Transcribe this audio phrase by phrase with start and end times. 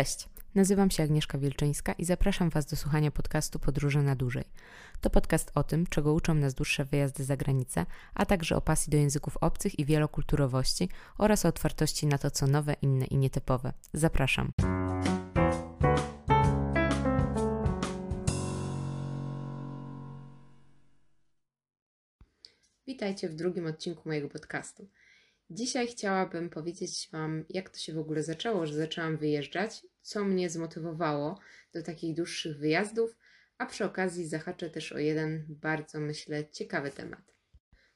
[0.00, 4.44] Cześć, nazywam się Agnieszka Wielczyńska i zapraszam Was do słuchania podcastu Podróże na dłużej.
[5.00, 8.90] To podcast o tym, czego uczą nas dłuższe wyjazdy za granicę, a także o pasji
[8.90, 10.88] do języków obcych i wielokulturowości
[11.18, 13.72] oraz o otwartości na to, co nowe, inne i nietypowe.
[13.92, 14.52] Zapraszam.
[22.86, 24.88] Witajcie w drugim odcinku mojego podcastu.
[25.50, 30.50] Dzisiaj chciałabym powiedzieć Wam, jak to się w ogóle zaczęło, że zaczęłam wyjeżdżać, co mnie
[30.50, 31.38] zmotywowało
[31.72, 33.16] do takich dłuższych wyjazdów,
[33.58, 37.34] a przy okazji zahaczę też o jeden bardzo, myślę, ciekawy temat.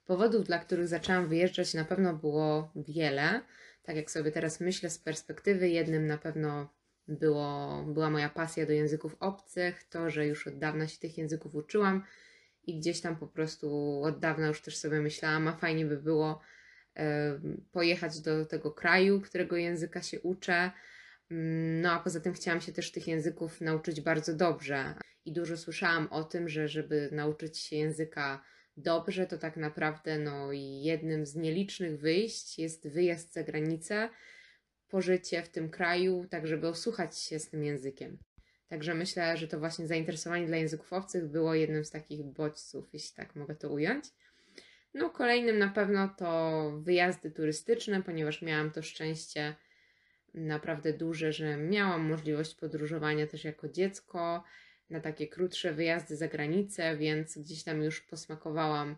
[0.05, 3.41] Powodów, dla których zaczęłam wyjeżdżać, na pewno było wiele.
[3.83, 6.75] Tak jak sobie teraz myślę z perspektywy, jednym na pewno
[7.09, 11.55] było, była moja pasja do języków obcych, to, że już od dawna się tych języków
[11.55, 12.05] uczyłam
[12.67, 16.41] i gdzieś tam po prostu od dawna już też sobie myślałam, a fajnie by było
[17.73, 20.71] pojechać do tego kraju, którego języka się uczę.
[21.35, 24.95] Mm, no a poza tym chciałam się też tych języków nauczyć bardzo dobrze.
[25.25, 28.45] I dużo słyszałam o tym, że żeby nauczyć się języka
[28.77, 30.49] dobrze, to tak naprawdę no,
[30.83, 34.09] jednym z nielicznych wyjść jest wyjazd za granicę,
[34.89, 38.19] pożycie w tym kraju, tak żeby osłuchać się z tym językiem.
[38.69, 43.17] Także myślę, że to właśnie zainteresowanie dla języków obcych było jednym z takich bodźców, jeśli
[43.17, 44.05] tak mogę to ująć.
[44.95, 49.55] No, kolejnym na pewno to wyjazdy turystyczne, ponieważ miałam to szczęście
[50.35, 54.45] naprawdę duże, że miałam możliwość podróżowania też jako dziecko
[54.91, 58.97] na takie krótsze wyjazdy za granicę, więc gdzieś tam już posmakowałam,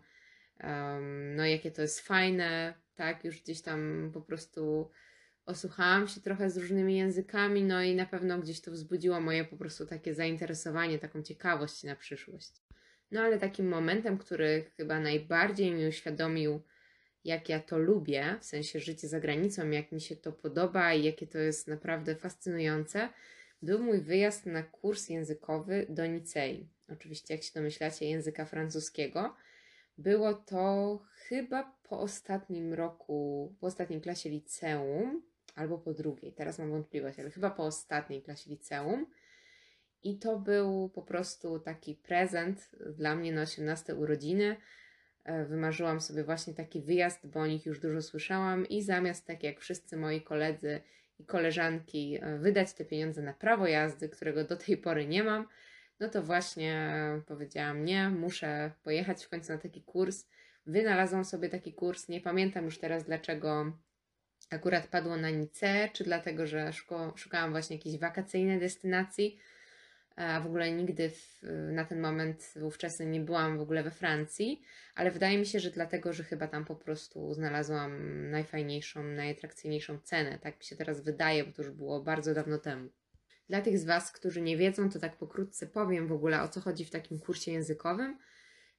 [0.63, 4.91] um, no jakie to jest fajne, tak, już gdzieś tam po prostu
[5.45, 9.57] osłuchałam się trochę z różnymi językami, no i na pewno gdzieś to wzbudziło moje po
[9.57, 12.51] prostu takie zainteresowanie, taką ciekawość na przyszłość.
[13.11, 16.61] No ale takim momentem, który chyba najbardziej mi uświadomił,
[17.27, 21.03] jak ja to lubię, w sensie życie za granicą, jak mi się to podoba i
[21.03, 23.09] jakie to jest naprawdę fascynujące,
[23.61, 26.69] był mój wyjazd na kurs językowy do Nicei.
[26.89, 29.35] Oczywiście, jak się domyślacie, języka francuskiego.
[29.97, 35.21] Było to chyba po ostatnim roku, po ostatniej klasie liceum,
[35.55, 39.05] albo po drugiej, teraz mam wątpliwość, ale chyba po ostatniej klasie liceum.
[40.03, 44.57] I to był po prostu taki prezent dla mnie na 18 urodziny.
[45.27, 49.43] E, wymarzyłam sobie właśnie taki wyjazd, bo o nich już dużo słyszałam i zamiast tak
[49.43, 50.81] jak wszyscy moi koledzy
[51.19, 55.47] i koleżanki e, wydać te pieniądze na prawo jazdy, którego do tej pory nie mam,
[55.99, 60.25] no to właśnie powiedziałam nie, muszę pojechać w końcu na taki kurs.
[60.65, 63.71] Wynalazłam sobie taki kurs, nie pamiętam już teraz dlaczego
[64.49, 66.71] akurat padło na Nice, czy dlatego, że
[67.15, 69.39] szukałam właśnie jakiejś wakacyjnej destynacji,
[70.17, 71.41] w ogóle nigdy w,
[71.71, 74.61] na ten moment ówczesny nie byłam w ogóle we Francji,
[74.95, 77.91] ale wydaje mi się, że dlatego, że chyba tam po prostu znalazłam
[78.31, 80.39] najfajniejszą, najatrakcyjniejszą cenę.
[80.39, 82.89] Tak mi się teraz wydaje, bo to już było bardzo dawno temu.
[83.49, 86.61] Dla tych z Was, którzy nie wiedzą, to tak pokrótce powiem w ogóle o co
[86.61, 88.17] chodzi w takim kursie językowym.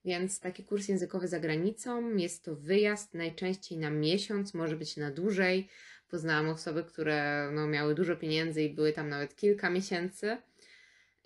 [0.05, 5.10] Więc taki kurs językowy za granicą jest to wyjazd najczęściej na miesiąc, może być na
[5.10, 5.69] dłużej.
[6.09, 10.37] Poznałam osoby, które no, miały dużo pieniędzy i były tam nawet kilka miesięcy.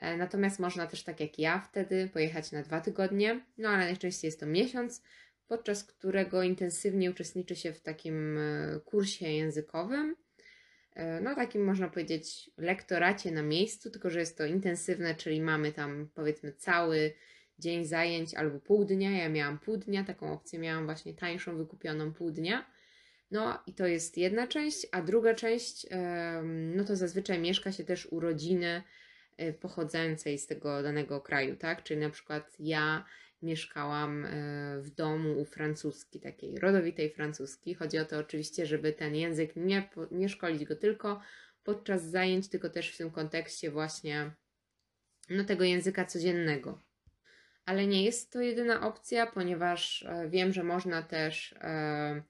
[0.02, 4.28] E, natomiast można też tak jak ja wtedy pojechać na dwa tygodnie, no ale najczęściej
[4.28, 5.02] jest to miesiąc,
[5.48, 10.16] podczas którego intensywnie uczestniczy się w takim e, kursie językowym.
[10.94, 15.72] E, no, takim można powiedzieć lektoracie na miejscu, tylko że jest to intensywne, czyli mamy
[15.72, 17.12] tam powiedzmy cały
[17.58, 19.10] dzień zajęć albo pół dnia.
[19.10, 22.66] Ja miałam pół dnia, taką opcję miałam właśnie tańszą, wykupioną pół dnia.
[23.30, 25.86] No i to jest jedna część, a druga część,
[26.74, 28.82] no to zazwyczaj mieszka się też u rodziny
[29.60, 31.82] pochodzącej z tego danego kraju, tak?
[31.82, 33.04] Czyli na przykład ja
[33.42, 34.28] mieszkałam y,
[34.82, 37.74] w domu u francuski, takiej rodowitej francuski.
[37.74, 41.20] Chodzi o to oczywiście, żeby ten język nie, nie szkolić go tylko
[41.64, 44.30] podczas zajęć, tylko też w tym kontekście właśnie
[45.30, 46.82] no, tego języka codziennego.
[47.64, 52.22] Ale nie jest to jedyna opcja, ponieważ e, wiem, że można też e,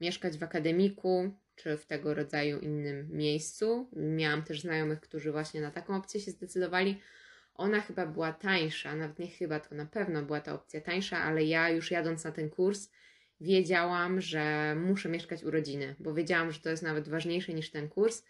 [0.00, 1.30] mieszkać w akademiku,
[1.62, 3.88] czy w tego rodzaju innym miejscu.
[3.96, 7.00] Miałam też znajomych, którzy właśnie na taką opcję się zdecydowali.
[7.54, 11.44] Ona chyba była tańsza, nawet nie chyba, to na pewno była ta opcja tańsza, ale
[11.44, 12.88] ja już jadąc na ten kurs
[13.40, 17.88] wiedziałam, że muszę mieszkać u rodziny, bo wiedziałam, że to jest nawet ważniejsze niż ten
[17.88, 18.24] kurs.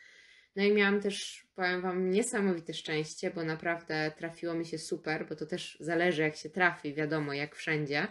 [0.56, 5.36] No i miałam też, powiem Wam, niesamowite szczęście, bo naprawdę trafiło mi się super, bo
[5.36, 8.06] to też zależy jak się trafi, wiadomo, jak wszędzie.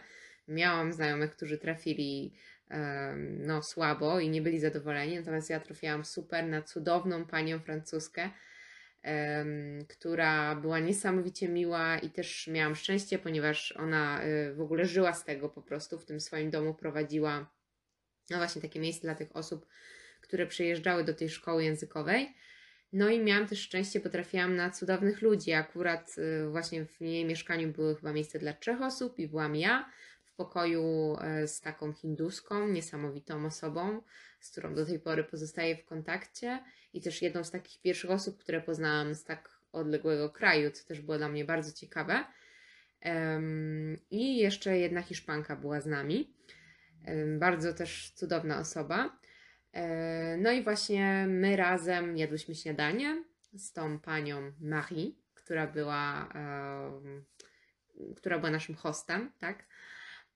[0.47, 2.33] Miałam znajomych, którzy trafili
[3.19, 5.15] no, słabo i nie byli zadowoleni.
[5.15, 8.29] Natomiast ja trafiłam super na cudowną panią francuskę,
[9.87, 15.25] która była niesamowicie miła i też miałam szczęście, ponieważ ona y, w ogóle żyła z
[15.25, 15.99] tego po prostu.
[15.99, 17.49] W tym swoim domu prowadziła
[18.29, 19.65] no właśnie takie miejsce dla tych osób,
[20.21, 22.35] które przyjeżdżały do tej szkoły językowej.
[22.93, 25.53] No i miałam też szczęście, bo trafiłam na cudownych ludzi.
[25.53, 29.89] Akurat y, właśnie w jej mieszkaniu było chyba miejsce dla trzech osób i byłam ja
[30.39, 34.01] pokoju e, z taką hinduską, niesamowitą osobą,
[34.39, 36.63] z którą do tej pory pozostaję w kontakcie
[36.93, 41.01] i też jedną z takich pierwszych osób, które poznałam z tak odległego kraju, co też
[41.01, 42.25] było dla mnie bardzo ciekawe.
[44.11, 46.33] I jeszcze jedna Hiszpanka była z nami.
[47.39, 49.19] Bardzo też cudowna osoba.
[49.73, 56.29] E, no i właśnie my razem jadłyśmy śniadanie z tą panią Marie, która była,
[58.15, 59.68] która była naszym hostem, tak?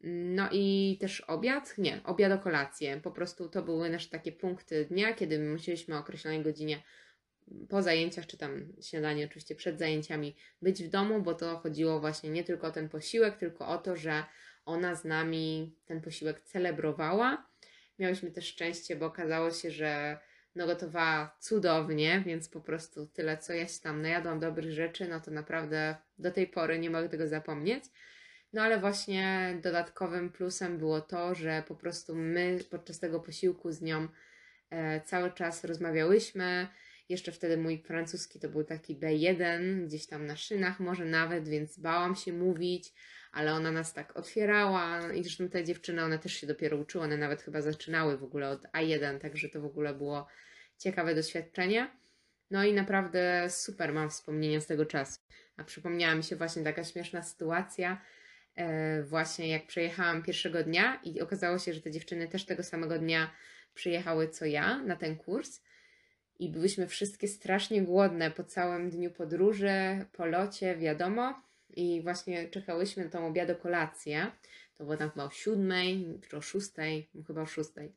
[0.04, 3.00] No i też obiad, nie, obiad o kolację.
[3.04, 6.84] Po prostu to były nasze takie punkty dnia, kiedy musieliśmy o określonej godzinie
[7.70, 12.30] po zajęciach, czy tam śniadanie oczywiście przed zajęciami, być w domu, bo to chodziło właśnie
[12.30, 14.24] nie tylko o ten posiłek, tylko o to, że
[14.66, 17.50] ona z nami ten posiłek celebrowała.
[18.00, 20.20] Miałyśmy też szczęście, bo okazało się, że
[20.56, 25.20] no gotowała cudownie, więc po prostu tyle, co ja się tam najadłam dobrych rzeczy, no
[25.20, 27.84] to naprawdę do tej pory nie mogę tego zapomnieć.
[28.54, 33.82] No ale właśnie dodatkowym plusem było to, że po prostu my podczas tego posiłku z
[33.82, 34.08] nią
[34.70, 36.68] e, cały czas rozmawiałyśmy,
[37.10, 41.80] jeszcze wtedy mój francuski to był taki B1, gdzieś tam na szynach może nawet, więc
[41.80, 42.94] bałam się mówić,
[43.32, 47.18] ale ona nas tak otwierała i zresztą te dziewczyny, one też się dopiero uczyły, one
[47.18, 50.28] nawet chyba zaczynały w ogóle od A1, także to w ogóle było
[50.78, 51.92] ciekawe doświadczenie.
[52.52, 55.20] No i naprawdę super mam wspomnienia z tego czasu.
[55.58, 58.02] A przypomniała mi się właśnie taka śmieszna sytuacja,
[59.04, 63.32] właśnie jak przejechałam pierwszego dnia i okazało się, że te dziewczyny też tego samego dnia
[63.74, 65.62] przyjechały co ja na ten kurs
[66.40, 71.42] i byłyśmy wszystkie strasznie głodne po całym dniu podróży, po locie, wiadomo.
[71.76, 74.32] I właśnie czekałyśmy na tą obiadę kolację.
[74.78, 77.94] To było tam chyba o siódmej, czy o szóstej, chyba o szóstej.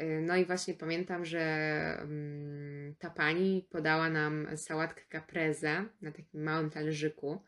[0.00, 6.42] Y, no i właśnie pamiętam, że um, ta pani podała nam sałatkę caprese na takim
[6.42, 7.42] małym talerzyku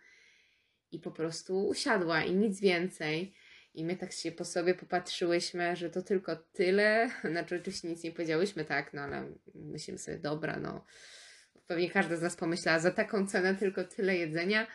[0.93, 3.35] i po prostu usiadła i nic więcej.
[3.75, 7.11] I my tak się po sobie popatrzyłyśmy, że to tylko tyle.
[7.31, 10.85] Znaczy, oczywiście nic nie powiedziałyśmy, tak, no ale myślimy sobie, dobra, no.
[11.67, 14.67] Pewnie każda z nas pomyślała, za taką cenę tylko tyle jedzenia.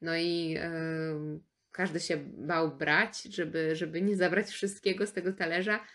[0.00, 1.40] No i yy,
[1.72, 5.86] każdy się bał brać, żeby, żeby nie zabrać wszystkiego z tego talerza.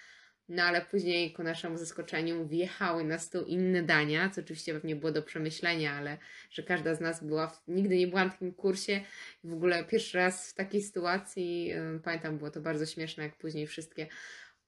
[0.50, 5.12] No ale później ku naszemu zaskoczeniu wjechały na stół inne dania, co oczywiście pewnie było
[5.12, 6.18] do przemyślenia, ale
[6.52, 9.02] że każda z nas była, w, nigdy nie była na takim kursie.
[9.44, 11.74] W ogóle pierwszy raz w takiej sytuacji,
[12.04, 14.08] pamiętam, było to bardzo śmieszne, jak później wszystkie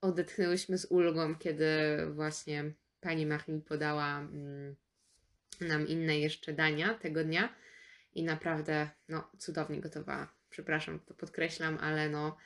[0.01, 1.67] odetchnęłyśmy z ulgą, kiedy
[2.09, 4.27] właśnie pani Marie podała
[5.61, 7.55] yy, nam inne jeszcze dania tego dnia
[8.15, 10.33] i naprawdę, no, cudownie gotowała.
[10.49, 12.37] Przepraszam, to podkreślam, ale no,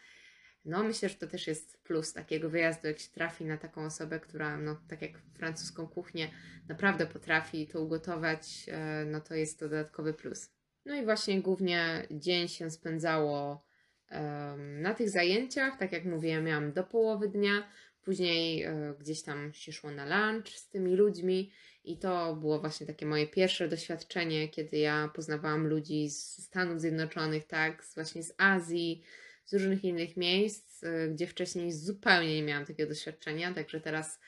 [0.66, 4.20] no, myślę, że to też jest plus takiego wyjazdu, jak się trafi na taką osobę,
[4.20, 6.32] która, no, tak jak francuską kuchnię,
[6.68, 10.50] naprawdę potrafi to ugotować, e, no to jest to dodatkowy plus.
[10.86, 13.66] No i właśnie głównie dzień się spędzało
[14.12, 15.80] um, na tych zajęciach.
[15.80, 17.68] Tak jak mówiłem, miałam do połowy dnia,
[18.04, 21.52] później e, gdzieś tam się szło na lunch z tymi ludźmi
[21.84, 27.48] i to było właśnie takie moje pierwsze doświadczenie, kiedy ja poznawałam ludzi z Stanów Zjednoczonych,
[27.48, 29.04] tak, właśnie z Azji,
[29.46, 34.20] z różnych innych miejsc, y, gdzie wcześniej zupełnie nie miałam takiego doświadczenia, także teraz,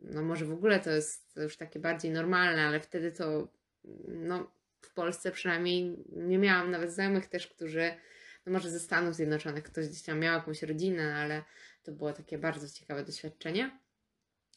[0.00, 3.48] no może w ogóle to jest już takie bardziej normalne, ale wtedy to,
[4.08, 4.50] no
[4.80, 7.94] w Polsce przynajmniej nie miałam nawet znajomych też, którzy,
[8.46, 11.42] no może ze Stanów Zjednoczonych, ktoś gdzieś tam miał jakąś rodzinę, ale
[11.82, 13.78] to było takie bardzo ciekawe doświadczenie.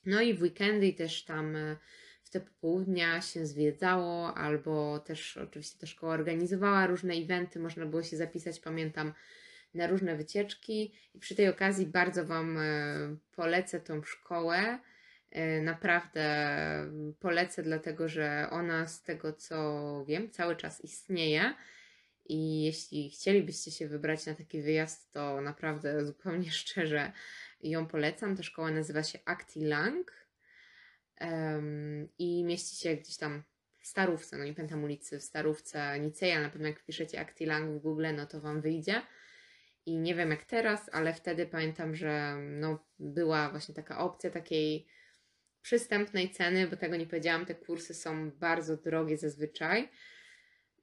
[0.05, 1.77] No i w weekendy też tam y,
[2.23, 8.03] w te popołudnia się zwiedzało, albo też oczywiście ta szkoła organizowała różne eventy, można było
[8.03, 9.13] się zapisać, pamiętam,
[9.73, 12.63] na różne wycieczki i przy tej okazji bardzo Wam e,
[13.31, 14.79] polecę tą szkołę.
[15.31, 16.25] E, naprawdę
[17.19, 21.53] polecę, dlatego że ona z tego co wiem cały czas istnieje.
[22.29, 27.11] I jeśli chcielibyście się wybrać na taki wyjazd, to naprawdę zupełnie szczerze
[27.61, 28.37] ją polecam.
[28.37, 30.27] Ta szkoła nazywa się Actilang
[31.21, 33.43] um, i mieści się gdzieś tam
[33.79, 37.79] w Starówce, no nie pamiętam ulicy, w Starówce Niceja, na pewno jak wpiszecie Actilang w
[37.79, 39.01] Google, no to Wam wyjdzie.
[39.87, 44.87] I nie wiem jak teraz, ale wtedy pamiętam, że no, była właśnie taka opcja takiej
[45.61, 49.89] przystępnej ceny, bo tego nie powiedziałam, te kursy są bardzo drogie zazwyczaj.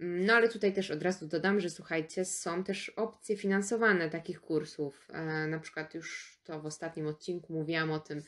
[0.01, 5.09] No ale tutaj też od razu dodam, że słuchajcie, są też opcje finansowane takich kursów.
[5.13, 8.23] E, na przykład już to w ostatnim odcinku mówiłam o tym,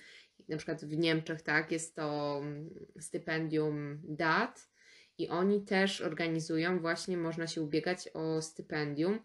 [0.48, 4.68] na przykład w Niemczech, tak, jest to mm, stypendium DAT
[5.18, 9.20] i oni też organizują, właśnie można się ubiegać o stypendium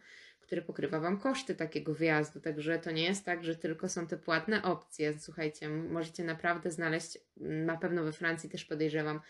[0.52, 2.40] który pokrywa Wam koszty takiego wyjazdu.
[2.40, 5.20] Także to nie jest tak, że tylko są te płatne opcje.
[5.20, 9.22] Słuchajcie, możecie naprawdę znaleźć, na pewno we Francji też podejrzewam,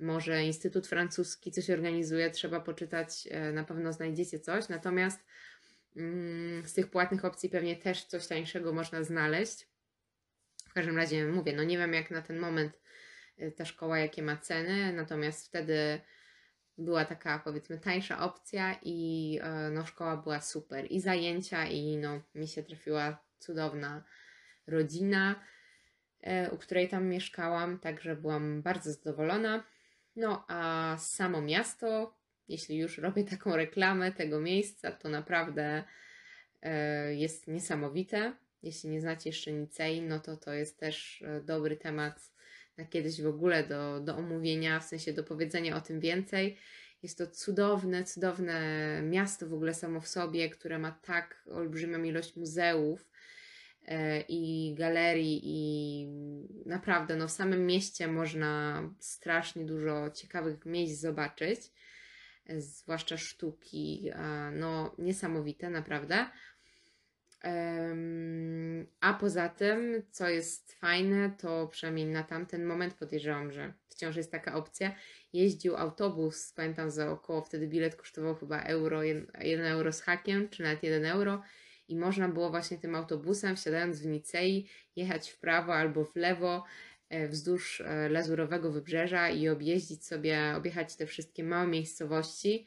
[0.00, 4.68] może Instytut Francuski coś organizuje, trzeba poczytać, e, na pewno znajdziecie coś.
[4.68, 5.20] Natomiast
[5.96, 9.66] mm, z tych płatnych opcji pewnie też coś tańszego można znaleźć.
[10.68, 12.80] W każdym razie mówię, no nie wiem jak na ten moment
[13.38, 16.00] e, ta szkoła jakie ma ceny, natomiast wtedy
[16.80, 22.20] była taka powiedzmy tańsza opcja i e, no szkoła była super i zajęcia i no
[22.34, 24.04] mi się trafiła cudowna
[24.66, 25.34] rodzina,
[26.52, 29.64] u której tam mieszkałam, także byłam bardzo zadowolona.
[30.16, 32.14] No a samo miasto,
[32.48, 35.84] jeśli już robię taką reklamę tego miejsca, to naprawdę
[36.62, 38.32] e, jest niesamowite.
[38.62, 42.32] Jeśli nie znacie jeszcze Nicei, no to to jest też e, dobry temat
[42.84, 46.56] kiedyś w ogóle do, do omówienia, w sensie do powiedzenia o tym więcej.
[47.02, 48.60] Jest to cudowne, cudowne
[49.02, 53.10] miasto w ogóle samo w sobie, które ma tak olbrzymią ilość muzeów,
[53.90, 56.06] E, i galerii i
[56.66, 61.60] naprawdę no w samym mieście można strasznie dużo ciekawych miejsc zobaczyć,
[62.46, 64.10] e, zwłaszcza sztuki,
[64.52, 66.26] no niesamowite naprawdę.
[69.00, 74.32] A poza tym, co jest fajne, to przynajmniej na tamten moment podejrzewam, że wciąż jest
[74.32, 74.94] taka opcja.
[75.32, 80.62] Jeździł autobus, pamiętam, za około wtedy bilet kosztował chyba euro, 1 euro z hakiem, czy
[80.62, 81.42] nawet 1 euro
[81.90, 86.64] i można było właśnie tym autobusem, wsiadając w Nicei, jechać w prawo albo w lewo
[87.08, 92.66] e, wzdłuż e, lazurowego wybrzeża i objeździć sobie, objechać te wszystkie małe miejscowości.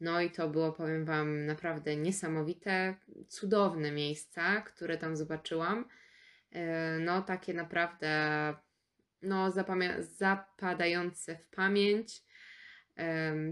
[0.00, 2.94] No i to było, powiem Wam, naprawdę niesamowite,
[3.28, 5.88] cudowne miejsca, które tam zobaczyłam.
[6.52, 8.08] E, no, takie naprawdę
[9.22, 9.50] no,
[10.00, 12.22] zapadające w pamięć.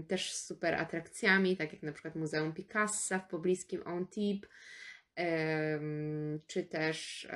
[0.07, 4.49] Też z super atrakcjami, tak jak na przykład Muzeum Picassa w pobliskim Antibes
[6.47, 7.27] czy też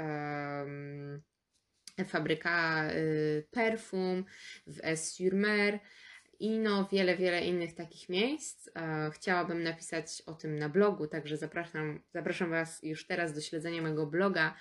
[2.06, 4.26] fabryka y, perfum
[4.68, 5.80] w Es-sur-Mer
[6.40, 8.70] i no wiele, wiele innych takich miejsc.
[8.76, 13.82] E, chciałabym napisać o tym na blogu, także zapraszam, zapraszam Was już teraz do śledzenia
[13.82, 14.56] mojego bloga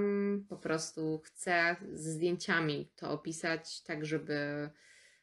[0.50, 4.70] po prostu chcę z zdjęciami to opisać, tak żeby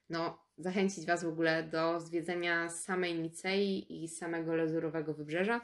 [0.09, 5.61] no, zachęcić Was w ogóle do zwiedzenia samej Nicei i samego Lazurowego Wybrzeża.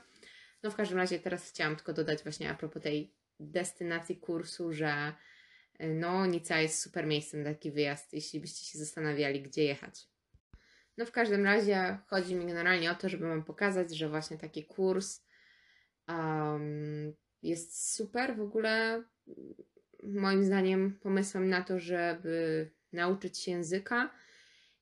[0.63, 5.13] No w każdym razie teraz chciałam tylko dodać właśnie a propos tej destynacji kursu, że
[5.79, 10.09] e, no Nicea jest super miejscem na taki wyjazd, jeśli byście się zastanawiali, gdzie jechać.
[10.97, 14.65] No w każdym razie chodzi mi generalnie o to, żeby Wam pokazać, że właśnie taki
[14.65, 15.23] kurs
[16.09, 19.03] um, jest super w ogóle
[20.03, 24.11] moim zdaniem pomysłem na to, żeby nauczyć się języka.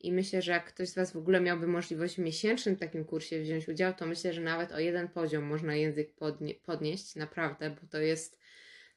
[0.07, 3.41] I myślę, że jak ktoś z Was w ogóle miałby możliwość w miesięcznym takim kursie
[3.41, 7.87] wziąć udział, to myślę, że nawet o jeden poziom można język podnie podnieść, naprawdę, bo
[7.91, 8.39] to jest,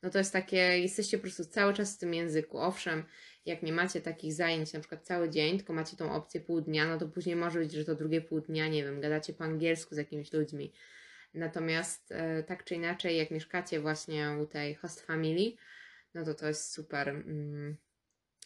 [0.04, 2.60] no to jest takie, jesteście po prostu cały czas w tym języku.
[2.60, 3.04] Owszem,
[3.46, 6.88] jak nie macie takich zajęć na przykład cały dzień, tylko macie tą opcję pół dnia,
[6.88, 9.96] no to później może być, że to drugie pół dnia, nie wiem, gadacie po angielsku
[9.96, 10.72] z jakimiś ludźmi,
[11.34, 15.52] Natomiast e, tak czy inaczej, jak mieszkacie właśnie u tej host family,
[16.14, 17.78] no to to jest super mm,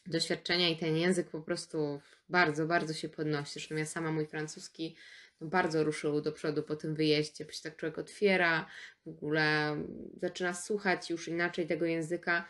[0.08, 3.54] doświadczenia i ten język po prostu bardzo, bardzo się podnosi.
[3.54, 4.96] Zresztą ja sama mój francuski
[5.42, 8.66] no bardzo ruszył do przodu po tym wyjeździe, bo się tak człowiek otwiera,
[9.06, 9.78] w ogóle
[10.18, 12.46] zaczyna słuchać już inaczej tego języka.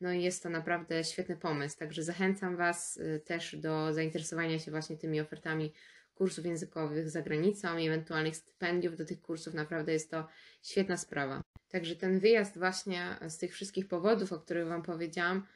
[0.00, 1.78] No i jest to naprawdę świetny pomysł.
[1.78, 5.72] Także zachęcam Was y, też do zainteresowania się właśnie tymi ofertami
[6.14, 9.54] kursów językowych za granicą i ewentualnych stypendiów do tych kursów.
[9.54, 10.28] Naprawdę jest to
[10.62, 11.42] świetna sprawa.
[11.68, 15.46] Także ten wyjazd właśnie z tych wszystkich powodów, o których Wam powiedziałam,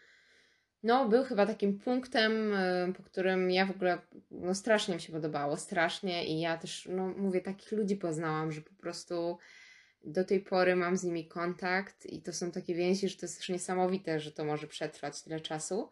[0.82, 3.98] no, był chyba takim punktem, y, po którym ja w ogóle,
[4.30, 8.60] no strasznie mi się podobało, strasznie i ja też, no mówię, takich ludzi poznałam, że
[8.60, 9.38] po prostu
[10.04, 13.38] do tej pory mam z nimi kontakt i to są takie więzi, że to jest
[13.38, 15.90] też niesamowite, że to może przetrwać tyle czasu.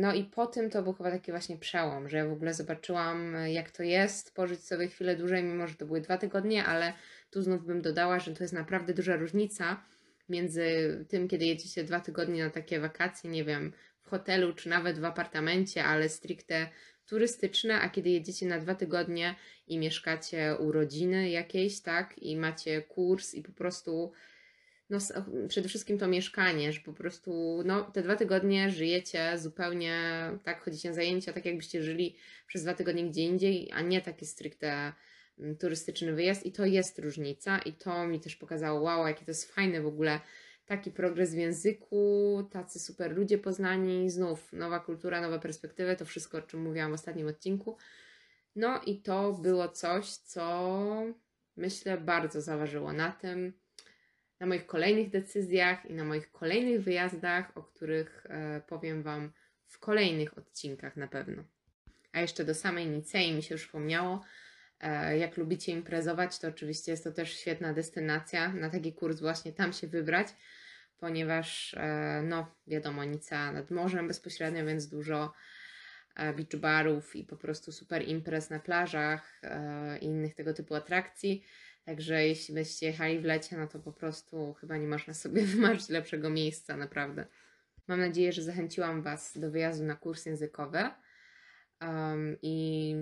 [0.00, 3.34] No i po tym to był chyba taki właśnie przełom, że ja w ogóle zobaczyłam,
[3.46, 6.92] jak to jest pożyć sobie chwilę dłużej, mimo że to były dwa tygodnie, ale
[7.30, 9.82] tu znów bym dodała, że to jest naprawdę duża różnica
[10.30, 10.64] między
[11.08, 13.72] tym, kiedy jedziecie dwa tygodnie na takie wakacje, nie wiem,
[14.02, 16.68] w hotelu czy nawet w apartamencie, ale stricte
[17.06, 19.34] turystyczne, a kiedy jedziecie na dwa tygodnie
[19.66, 24.12] i mieszkacie u rodziny jakiejś, tak, i macie kurs i po prostu
[24.90, 24.98] no,
[25.48, 29.94] przede wszystkim to mieszkanie, że po prostu no, te dwa tygodnie żyjecie zupełnie
[30.44, 34.26] tak, chodzicie na zajęcia, tak jakbyście żyli przez dwa tygodnie gdzie indziej, a nie taki
[34.26, 34.92] stricte
[35.58, 39.52] turystyczny wyjazd i to jest różnica i to mi też pokazało, wow, jakie to jest
[39.54, 40.20] fajne w ogóle,
[40.66, 46.38] taki progres w języku, tacy super ludzie poznani, znów nowa kultura, nowe perspektywy, to wszystko,
[46.38, 47.76] o czym mówiłam w ostatnim odcinku.
[48.56, 50.76] No i to było coś, co
[51.56, 53.52] myślę bardzo zaważyło na tym,
[54.40, 59.32] na moich kolejnych decyzjach i na moich kolejnych wyjazdach, o których e, powiem Wam
[59.66, 61.44] w kolejnych odcinkach na pewno.
[62.12, 64.24] A jeszcze do samej Nicei mi się już wspomniało,
[65.18, 68.52] jak lubicie imprezować, to oczywiście jest to też świetna destynacja.
[68.52, 70.28] Na taki kurs właśnie tam się wybrać,
[70.98, 75.32] ponieważ, e, no wiadomo, Nicea nad morzem bezpośrednio, więc dużo
[76.16, 79.40] e, beach barów i po prostu super imprez na plażach
[80.00, 81.44] i innych tego typu atrakcji.
[81.84, 85.88] Także jeśli byście jechali w lecie, no to po prostu chyba nie można sobie wymarzyć
[85.88, 87.26] lepszego miejsca, naprawdę.
[87.88, 90.90] Mam nadzieję, że zachęciłam Was do wyjazdu na kurs językowy
[91.80, 92.94] um, i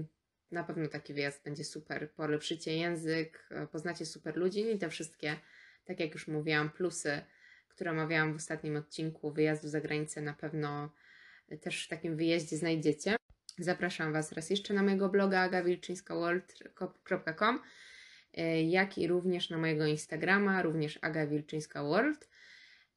[0.51, 2.11] na pewno taki wyjazd będzie super.
[2.11, 5.37] Polepszycie język, poznacie super ludzi i te wszystkie,
[5.85, 7.21] tak jak już mówiłam, plusy,
[7.69, 10.93] które omawiałam w ostatnim odcinku wyjazdu za granicę, na pewno
[11.61, 13.17] też w takim wyjeździe znajdziecie.
[13.59, 17.61] Zapraszam Was raz jeszcze na mojego bloga agawilczyńskaworld.com
[18.35, 22.29] E, jak i również na mojego Instagrama, również Aga Wilczyńska World.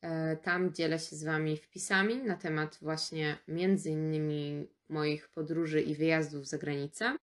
[0.02, 5.96] E, tam dzielę się z Wami wpisami na temat właśnie między innymi moich podróży i
[5.96, 7.16] wyjazdów za granicę,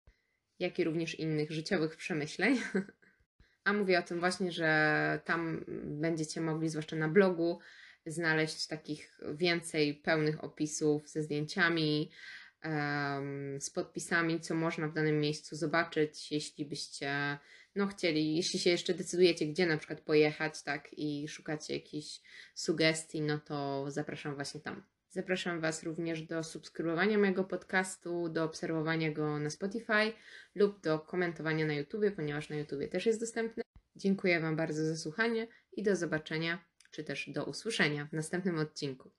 [0.59, 2.61] jak i również innych życiowych przemyśleń.
[3.65, 7.59] A mówię o tym właśnie, że tam będziecie mogli, zwłaszcza na blogu,
[8.07, 12.11] znaleźć takich więcej pełnych opisów ze zdjęciami,
[13.61, 17.38] z podpisami, co można w danym miejscu zobaczyć, jeśli byście
[17.75, 22.21] no chcieli, jeśli się jeszcze decydujecie, gdzie na przykład pojechać, tak, i szukacie jakichś
[22.55, 24.83] sugestii, no to zapraszam właśnie tam.
[25.11, 30.12] Zapraszam Was również do subskrybowania mojego podcastu, do obserwowania go na Spotify
[30.55, 33.62] lub do komentowania na YouTube, ponieważ na YouTube też jest dostępny.
[33.97, 39.11] Dziękuję Wam bardzo za słuchanie i do zobaczenia, czy też do usłyszenia w następnym odcinku.